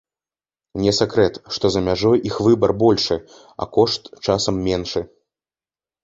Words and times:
Не 0.83 0.91
сакрэт, 0.99 1.35
што 1.57 1.65
за 1.75 1.83
мяжой 1.87 2.17
іх 2.29 2.39
выбар 2.45 2.73
большы, 2.83 3.17
а 3.65 3.67
кошт 3.75 4.09
часам 4.31 4.55
меншы. 4.69 5.01